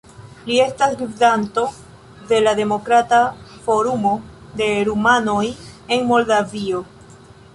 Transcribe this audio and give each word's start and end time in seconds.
Li 0.45 0.55
estas 0.61 0.93
gvidanto 1.01 1.65
de 2.31 2.39
la 2.45 2.53
Demokrata 2.61 3.19
Forumo 3.67 4.15
de 4.61 4.69
Rumanoj 4.89 5.45
en 5.99 6.09
Moldavio. 6.13 6.81